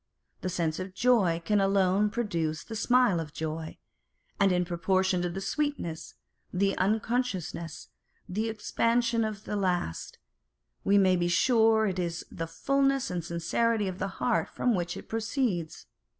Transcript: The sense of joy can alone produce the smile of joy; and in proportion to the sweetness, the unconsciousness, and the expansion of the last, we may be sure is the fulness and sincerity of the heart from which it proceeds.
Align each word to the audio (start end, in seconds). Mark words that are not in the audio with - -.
The 0.41 0.49
sense 0.49 0.79
of 0.79 0.95
joy 0.95 1.43
can 1.45 1.61
alone 1.61 2.09
produce 2.09 2.63
the 2.63 2.75
smile 2.75 3.19
of 3.19 3.33
joy; 3.33 3.77
and 4.39 4.51
in 4.51 4.65
proportion 4.65 5.21
to 5.21 5.29
the 5.29 5.41
sweetness, 5.41 6.15
the 6.51 6.75
unconsciousness, 6.79 7.89
and 8.25 8.35
the 8.37 8.49
expansion 8.49 9.23
of 9.23 9.43
the 9.43 9.55
last, 9.55 10.17
we 10.83 10.97
may 10.97 11.15
be 11.15 11.27
sure 11.27 11.85
is 11.85 12.25
the 12.31 12.47
fulness 12.47 13.11
and 13.11 13.23
sincerity 13.23 13.87
of 13.87 13.99
the 13.99 14.07
heart 14.17 14.49
from 14.49 14.73
which 14.73 14.97
it 14.97 15.07
proceeds. 15.07 15.85